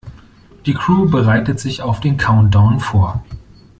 Die 0.65 0.73
Crew 0.73 1.07
bereitet 1.07 1.59
sich 1.59 1.83
auf 1.83 1.99
den 1.99 2.17
Countdown 2.17 2.79
vor. 2.79 3.23